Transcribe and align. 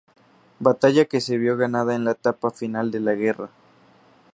Batalla 0.59 1.05
que 1.05 1.21
se 1.21 1.37
vio 1.37 1.55
ganada 1.57 1.93
en 1.93 2.05
la 2.05 2.13
etapa 2.13 2.49
final 2.49 2.89
de 2.89 3.01
la 3.01 3.13
Guerra. 3.13 3.49